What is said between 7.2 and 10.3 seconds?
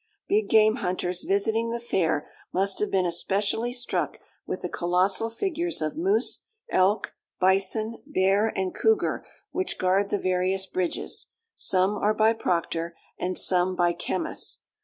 bison, bear, and cougar which guard the